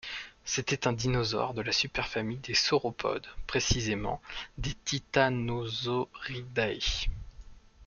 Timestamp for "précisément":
3.45-4.19